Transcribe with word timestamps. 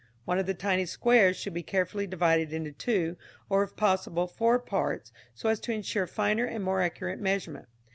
One 0.25 0.39
of 0.39 0.47
the 0.47 0.55
tiny 0.55 0.87
squares 0.87 1.37
should 1.37 1.53
be 1.53 1.61
carefully 1.61 2.07
divided 2.07 2.51
into 2.51 2.71
two, 2.71 3.17
or, 3.51 3.61
if 3.61 3.75
possible, 3.75 4.25
four 4.25 4.57
parts, 4.57 5.11
so 5.35 5.47
as 5.47 5.59
to 5.59 5.71
ensure 5.73 6.07
finer 6.07 6.45
and 6.45 6.63
more 6.63 6.81
accurate 6.81 7.19
measurement. 7.19 7.67